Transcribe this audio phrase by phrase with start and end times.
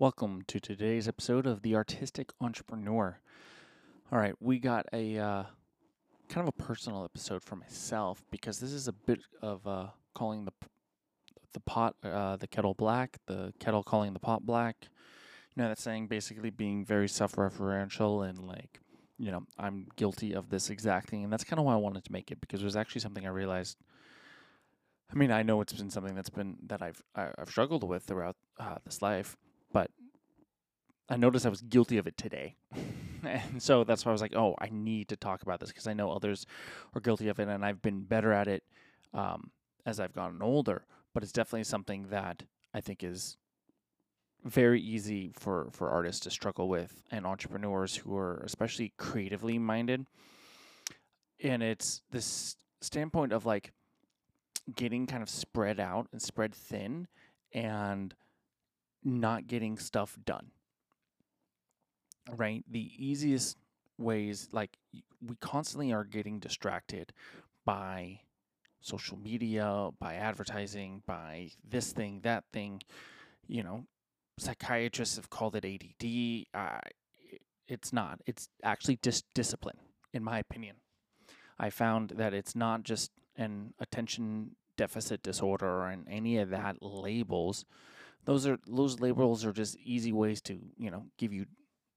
[0.00, 3.20] Welcome to today's episode of The Artistic Entrepreneur.
[4.10, 5.42] All right, we got a uh,
[6.30, 10.46] kind of a personal episode for myself because this is a bit of uh, calling
[10.46, 10.52] the
[11.52, 14.88] the pot uh, the kettle black, the kettle calling the pot black.
[15.54, 18.80] You know that saying, basically being very self-referential and like,
[19.18, 22.06] you know, I'm guilty of this exact thing, and that's kind of why I wanted
[22.06, 23.76] to make it because it was actually something I realized.
[25.12, 27.50] I mean, I know it's been something that's been that I've I, have i have
[27.50, 29.36] struggled with throughout uh, this life,
[29.72, 29.90] but
[31.08, 32.56] I noticed I was guilty of it today.
[33.24, 35.86] and so that's why I was like, oh, I need to talk about this because
[35.86, 36.46] I know others
[36.94, 38.62] are guilty of it and I've been better at it
[39.12, 39.50] um,
[39.84, 40.84] as I've gotten older.
[41.12, 43.36] But it's definitely something that I think is
[44.44, 50.06] very easy for, for artists to struggle with and entrepreneurs who are especially creatively minded.
[51.42, 53.72] And it's this standpoint of like
[54.74, 57.08] getting kind of spread out and spread thin
[57.52, 58.14] and
[59.04, 60.50] not getting stuff done.
[62.30, 62.64] Right?
[62.70, 63.56] The easiest
[63.98, 67.12] ways, like, we constantly are getting distracted
[67.64, 68.20] by
[68.80, 72.82] social media, by advertising, by this thing, that thing.
[73.46, 73.84] You know,
[74.38, 76.46] psychiatrists have called it ADD.
[76.54, 76.80] Uh,
[77.68, 78.20] it's not.
[78.26, 79.78] It's actually just discipline,
[80.12, 80.76] in my opinion.
[81.58, 87.66] I found that it's not just an attention deficit disorder and any of that labels
[88.24, 91.46] those are those labels are just easy ways to you know give you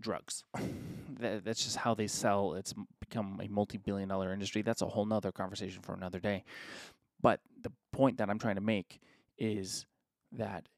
[0.00, 0.44] drugs.
[1.20, 2.54] that, that's just how they sell.
[2.54, 4.62] It's become a multi-billion dollar industry.
[4.62, 6.44] That's a whole nother conversation for another day.
[7.20, 9.00] But the point that I'm trying to make
[9.38, 9.86] is
[10.32, 10.68] that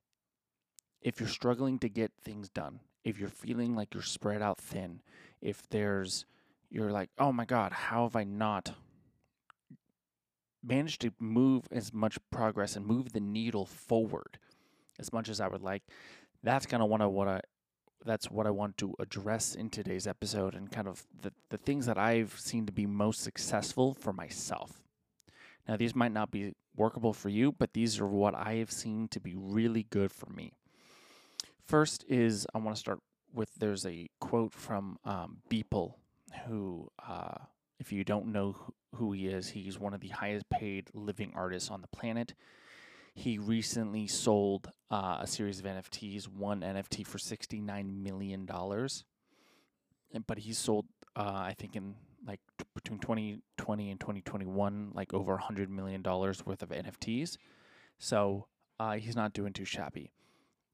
[1.01, 5.01] if you're struggling to get things done, if you're feeling like you're spread out thin,
[5.41, 6.25] if there's
[6.71, 8.73] you're like, oh my God, how have I not
[10.65, 14.39] managed to move as much progress and move the needle forward
[15.03, 15.83] as much as I would like.
[16.43, 17.41] That's kind of one of what I
[18.05, 21.87] that's what I want to address in today's episode and kind of the, the things
[21.87, 24.83] that I've seen to be most successful for myself.
[25.69, 29.07] Now, these might not be workable for you, but these are what I have seen
[29.09, 30.53] to be really good for me.
[31.65, 32.99] First is I want to start
[33.33, 35.95] with there's a quote from um, Beeple,
[36.47, 37.39] who, uh,
[37.79, 38.57] if you don't know
[38.97, 42.35] who he is, he's one of the highest paid living artists on the planet.
[43.15, 48.49] He recently sold uh, a series of NFTs, one NFT for $69 million.
[50.27, 50.87] But he sold,
[51.17, 51.95] uh, I think, in
[52.27, 57.37] like t- between 2020 and 2021, like over $100 million worth of NFTs.
[57.99, 58.47] So
[58.81, 60.13] uh, he's not doing too shabby.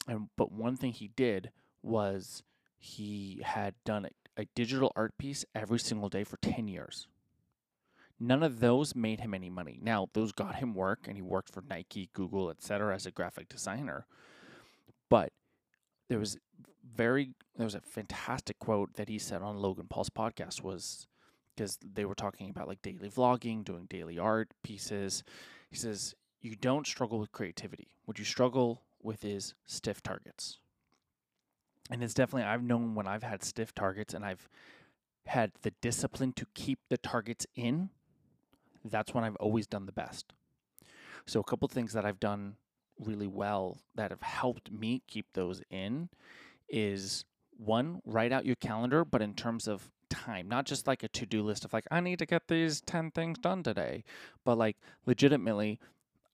[0.06, 1.50] And But one thing he did
[1.82, 2.42] was
[2.78, 7.08] he had done a, a digital art piece every single day for 10 years.
[8.20, 9.78] None of those made him any money.
[9.80, 12.94] Now, those got him work, and he worked for Nike, Google, etc.
[12.94, 14.06] as a graphic designer.
[15.08, 15.32] But
[16.08, 16.38] there was
[16.94, 21.06] very there was a fantastic quote that he said on Logan Paul's podcast was
[21.54, 25.24] because they were talking about like daily vlogging, doing daily art pieces.
[25.70, 27.88] He says, You don't struggle with creativity.
[28.04, 30.58] What you struggle with is stiff targets.
[31.90, 34.48] And it's definitely, I've known when I've had stiff targets and I've
[35.26, 37.90] had the discipline to keep the targets in,
[38.84, 40.32] that's when I've always done the best.
[41.26, 42.56] So, a couple things that I've done
[42.98, 46.08] really well that have helped me keep those in
[46.68, 47.24] is
[47.56, 51.26] one, write out your calendar, but in terms of time, not just like a to
[51.26, 54.04] do list of like, I need to get these 10 things done today,
[54.44, 55.78] but like legitimately,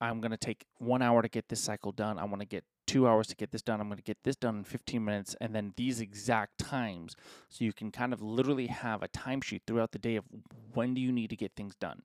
[0.01, 2.19] I'm going to take one hour to get this cycle done.
[2.19, 3.81] I want to get two hours to get this done.
[3.81, 7.17] I'm going to get this done in 15 minutes, and then these exact times.
[7.49, 10.25] So you can kind of literally have a timesheet throughout the day of
[10.75, 12.03] when do you need to get things done.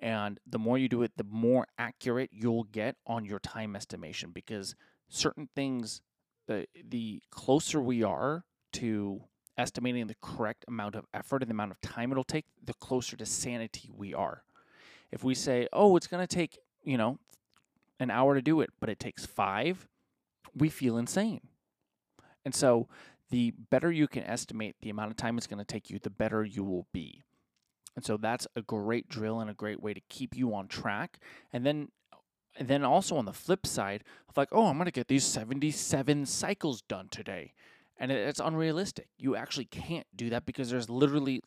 [0.00, 4.30] And the more you do it, the more accurate you'll get on your time estimation
[4.32, 4.74] because
[5.08, 6.02] certain things,
[6.46, 8.44] the, the closer we are
[8.74, 9.22] to
[9.56, 13.16] estimating the correct amount of effort and the amount of time it'll take, the closer
[13.16, 14.42] to sanity we are.
[15.12, 17.18] If we say, oh, it's going to take, you know,
[18.00, 19.86] an hour to do it, but it takes five,
[20.54, 21.40] we feel insane.
[22.44, 22.88] And so
[23.30, 26.10] the better you can estimate the amount of time it's going to take you, the
[26.10, 27.22] better you will be.
[27.96, 31.18] And so that's a great drill and a great way to keep you on track.
[31.52, 31.88] And then
[32.56, 35.24] and then also on the flip side of like, oh, I'm going to get these
[35.24, 37.52] 77 cycles done today.
[37.98, 39.08] And it's unrealistic.
[39.18, 41.40] You actually can't do that because there's literally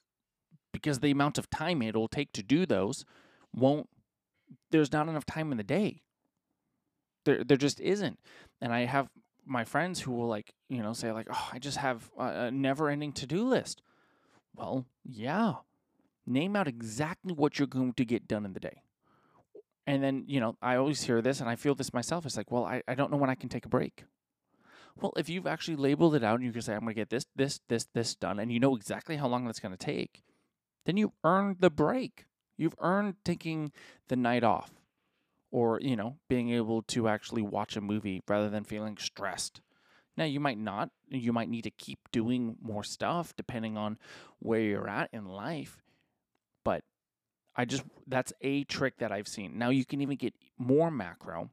[0.74, 3.06] because the amount of time it'll take to do those
[3.54, 3.90] won't
[4.72, 6.04] there's not enough time in the day.
[7.26, 8.20] There there just isn't.
[8.62, 9.10] And I have
[9.46, 13.14] my friends who will like, you know, say like, "Oh, I just have a never-ending
[13.14, 13.82] to-do list."
[14.56, 15.56] Well, yeah,
[16.28, 18.82] name out exactly what you're going to get done in the day.
[19.88, 22.26] And then, you know, I always hear this and I feel this myself.
[22.26, 24.04] It's like, well, I, I don't know when I can take a break.
[25.00, 27.10] Well, if you've actually labeled it out and you can say, I'm going to get
[27.10, 30.24] this, this, this, this done, and you know exactly how long that's going to take,
[30.86, 32.26] then you earned the break.
[32.58, 33.72] You've earned taking
[34.08, 34.72] the night off
[35.52, 39.62] or, you know, being able to actually watch a movie rather than feeling stressed.
[40.18, 44.00] Now, you might not, you might need to keep doing more stuff depending on
[44.40, 45.84] where you're at in life.
[47.58, 49.58] I just, that's a trick that I've seen.
[49.58, 51.50] Now, you can even get more macro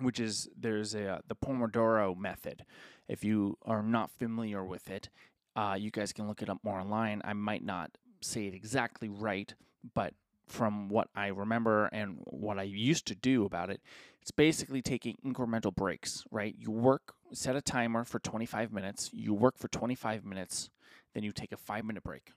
[0.00, 2.64] which is there's a the Pomodoro method.
[3.08, 5.08] If you are not familiar with it,
[5.56, 7.20] uh, you guys can look it up more online.
[7.24, 7.90] I might not
[8.20, 9.52] say it exactly right,
[9.94, 10.14] but
[10.46, 13.80] from what I remember and what I used to do about it,
[14.20, 16.54] it's basically taking incremental breaks, right?
[16.58, 20.70] You work, set a timer for 25 minutes, you work for 25 minutes,
[21.14, 22.32] then you take a five minute break.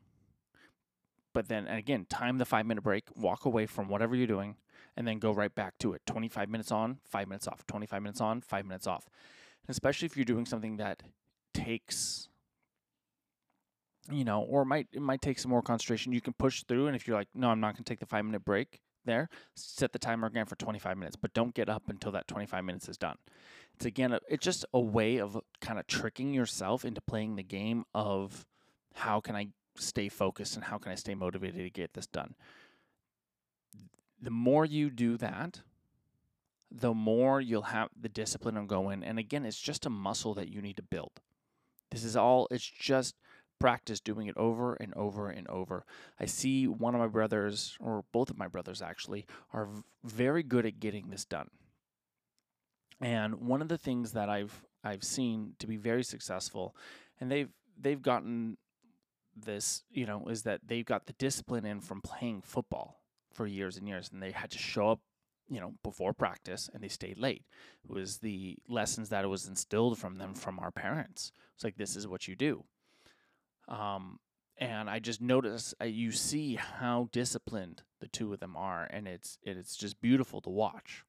[1.36, 4.56] But then again, time the five minute break, walk away from whatever you're doing,
[4.96, 6.02] and then go right back to it.
[6.06, 7.68] 25 minutes on, five minutes off.
[7.68, 9.10] 25 minutes on, five minutes off.
[9.68, 11.04] And especially if you're doing something that
[11.54, 12.30] takes
[14.10, 16.14] you know, or might it might take some more concentration.
[16.14, 18.06] You can push through, and if you're like, no, I'm not going to take the
[18.06, 21.90] five minute break there, set the timer again for 25 minutes, but don't get up
[21.90, 23.18] until that 25 minutes is done.
[23.74, 27.84] It's again, it's just a way of kind of tricking yourself into playing the game
[27.94, 28.46] of
[28.94, 32.36] how can I stay focused and how can I stay motivated to get this done.
[34.22, 35.62] The more you do that,
[36.72, 39.04] the more you'll have the discipline of going.
[39.04, 41.22] And again, it's just a muscle that you need to build.
[41.92, 43.16] This is all, it's just
[43.60, 45.86] practice doing it over and over and over.
[46.20, 49.70] I see one of my brothers, or both of my brothers actually, are
[50.04, 51.50] very good at getting this done.
[53.02, 56.76] And one of the things that I've I've seen to be very successful,
[57.20, 57.50] and they've
[57.80, 58.58] they've gotten
[59.36, 63.02] this, you know, is that they've got the discipline in from playing football
[63.34, 65.00] for years and years, and they had to show up,
[65.50, 67.44] you know, before practice, and they stayed late.
[67.84, 71.32] It was the lessons that it was instilled from them from our parents.
[71.54, 72.64] It's like this is what you do.
[73.68, 74.20] Um,
[74.58, 79.08] and I just notice uh, you see how disciplined the two of them are, and
[79.08, 81.04] it's it's just beautiful to watch.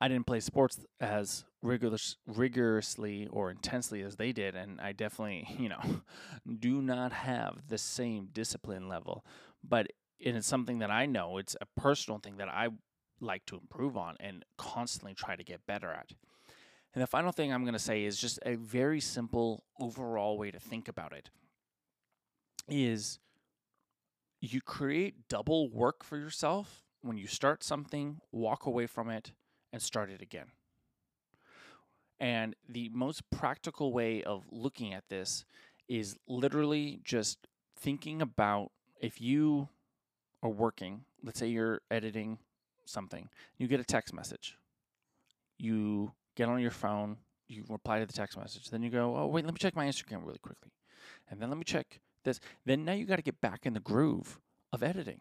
[0.00, 5.46] I didn't play sports as rigorous, rigorously or intensely as they did, and I definitely,
[5.58, 6.02] you know,
[6.58, 9.24] do not have the same discipline level.
[9.62, 11.38] But it is something that I know.
[11.38, 12.68] It's a personal thing that I
[13.20, 16.12] like to improve on and constantly try to get better at.
[16.94, 20.50] And the final thing I'm going to say is just a very simple overall way
[20.50, 21.30] to think about it
[22.68, 23.18] is
[24.40, 29.32] you create double work for yourself when you start something, walk away from it,
[29.72, 30.46] and start it again.
[32.20, 35.44] And the most practical way of looking at this
[35.88, 38.70] is literally just thinking about
[39.00, 39.68] if you
[40.42, 42.38] are working, let's say you're editing
[42.84, 44.56] something, you get a text message.
[45.58, 47.16] You get on your phone,
[47.48, 49.86] you reply to the text message, then you go, oh, wait, let me check my
[49.86, 50.70] Instagram really quickly.
[51.30, 52.38] And then let me check this.
[52.66, 54.40] Then now you got to get back in the groove
[54.72, 55.20] of editing.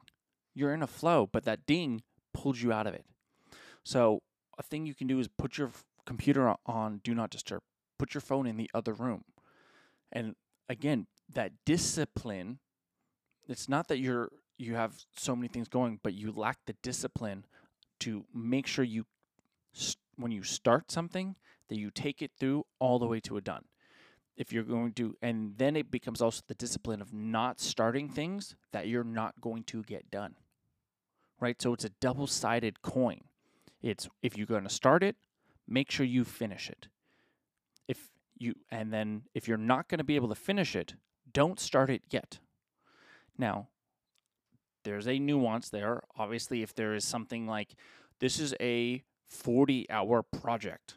[0.54, 2.04] You're in a flow, but that ding
[2.34, 3.06] pulled you out of it.
[3.84, 4.22] So
[4.58, 5.72] a thing you can do is put your
[6.10, 7.62] computer on do not disturb.
[8.00, 9.26] Put your phone in the other room.
[10.12, 10.34] And
[10.68, 12.58] again, that discipline,
[13.48, 17.46] it's not that you're you have so many things going, but you lack the discipline
[18.00, 19.06] to make sure you
[20.16, 21.36] when you start something
[21.68, 23.66] that you take it through all the way to a done.
[24.36, 28.56] If you're going to and then it becomes also the discipline of not starting things
[28.72, 30.34] that you're not going to get done.
[31.40, 31.62] Right?
[31.62, 33.22] So it's a double-sided coin.
[33.82, 35.16] It's if you're going to start it,
[35.70, 36.88] make sure you finish it.
[37.88, 40.96] If you and then if you're not going to be able to finish it,
[41.32, 42.40] don't start it yet.
[43.38, 43.70] Now,
[44.84, 46.02] there's a nuance there.
[46.18, 47.76] Obviously, if there is something like
[48.20, 50.96] this is a 40 hour project,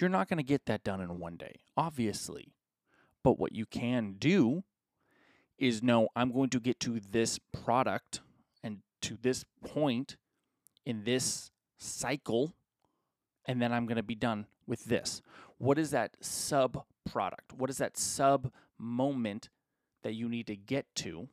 [0.00, 2.54] you're not going to get that done in one day, obviously.
[3.22, 4.64] But what you can do
[5.58, 8.20] is know I'm going to get to this product
[8.64, 10.16] and to this point
[10.86, 12.54] in this cycle,
[13.50, 15.22] and then I'm going to be done with this.
[15.58, 17.52] What is that sub product?
[17.52, 19.48] What is that sub moment
[20.04, 21.28] that you need to get to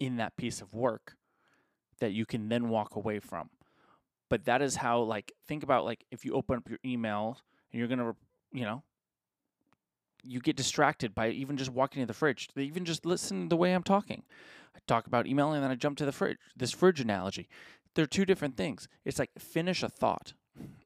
[0.00, 1.16] in that piece of work
[2.00, 3.50] that you can then walk away from?
[4.28, 7.38] But that is how, like, think about like if you open up your email
[7.70, 8.16] and you're going to,
[8.52, 8.82] you know,
[10.24, 12.48] you get distracted by even just walking to the fridge.
[12.56, 14.24] They even just listen the way I'm talking.
[14.74, 16.38] I talk about emailing and then I jump to the fridge.
[16.56, 17.48] This fridge analogy
[17.94, 18.88] they're two different things.
[19.04, 20.34] It's like finish a thought.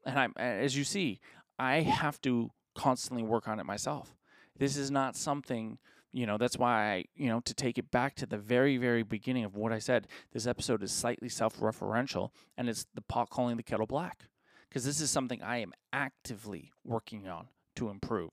[0.05, 1.19] And I'm as you see,
[1.57, 4.15] I have to constantly work on it myself.
[4.57, 5.77] This is not something,
[6.11, 9.03] you know, that's why I, you know, to take it back to the very, very
[9.03, 13.29] beginning of what I said, this episode is slightly self referential and it's the pot
[13.29, 14.25] calling the kettle black.
[14.69, 18.31] because this is something I am actively working on to improve.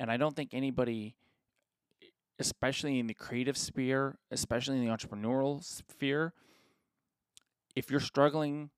[0.00, 1.16] And I don't think anybody,
[2.38, 6.32] especially in the creative sphere, especially in the entrepreneurial sphere,
[7.74, 8.70] if you're struggling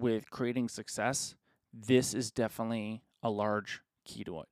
[0.00, 1.34] with creating success,
[1.72, 4.48] this is definitely a large key to it.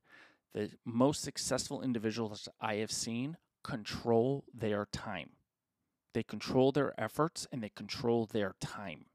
[0.54, 5.30] The most successful individuals I have seen control their time.
[6.14, 9.06] They control their efforts and they control their time.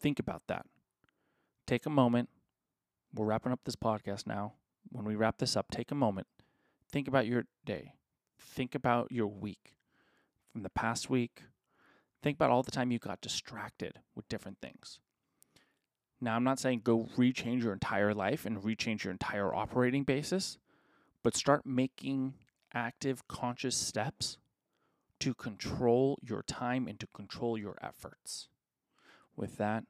[0.00, 0.66] Think about that.
[1.66, 2.28] Take a moment.
[3.14, 4.54] We're wrapping up this podcast now.
[4.90, 6.26] When we wrap this up, take a moment.
[6.90, 7.94] Think about your day.
[8.38, 9.76] Think about your week
[10.52, 11.42] from the past week.
[12.22, 14.98] Think about all the time you got distracted with different things.
[16.20, 20.58] Now, I'm not saying go rechange your entire life and rechange your entire operating basis,
[21.22, 22.34] but start making
[22.74, 24.36] active, conscious steps
[25.20, 28.48] to control your time and to control your efforts.
[29.34, 29.84] With that,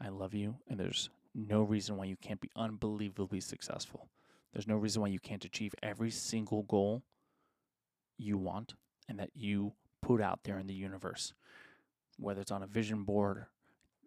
[0.00, 4.08] I love you, and there's no reason why you can't be unbelievably successful.
[4.52, 7.02] There's no reason why you can't achieve every single goal
[8.18, 8.74] you want
[9.08, 9.72] and that you
[10.02, 11.32] put out there in the universe.
[12.18, 13.46] Whether it's on a vision board,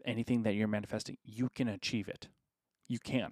[0.06, 2.28] anything that you're manifesting, you can achieve it.
[2.88, 3.32] You can.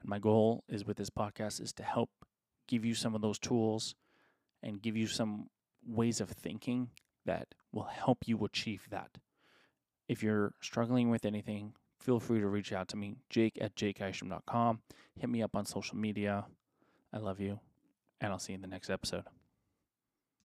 [0.00, 2.10] And my goal is with this podcast is to help
[2.66, 3.94] give you some of those tools
[4.62, 5.48] and give you some
[5.86, 6.90] ways of thinking
[7.24, 9.18] that will help you achieve that.
[10.08, 14.80] If you're struggling with anything, feel free to reach out to me, jake at jakeisham.com.
[15.18, 16.46] Hit me up on social media.
[17.12, 17.60] I love you,
[18.20, 19.24] and I'll see you in the next episode.